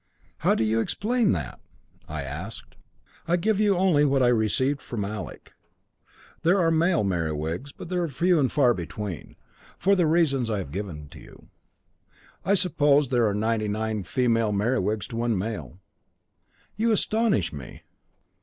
[0.37, 1.59] "How do you explain that?"
[2.07, 2.75] I asked.
[3.27, 5.53] "I give you only what I received from Alec.
[6.41, 9.35] There are male Merewigs, but they are few and far between,
[9.77, 11.49] for the reasons I have given to you.
[12.43, 15.77] I suppose there are ninety nine female Merewigs to one male."
[16.75, 17.83] "You astonish me."